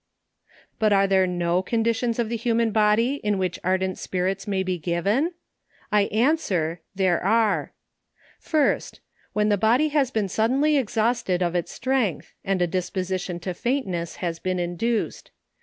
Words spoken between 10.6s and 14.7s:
exhausted of it« strength, and a disposition to faintness has been